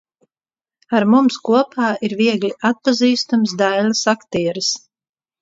Ar 0.99 1.03
mums 1.15 1.37
kopā 1.49 1.89
ir 2.07 2.15
viegli 2.23 2.51
atpazīstams 2.71 3.55
Dailes 3.61 4.03
aktieris. 4.17 4.73